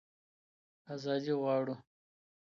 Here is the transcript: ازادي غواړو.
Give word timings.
ازادي 0.93 1.33
غواړو. 1.41 1.75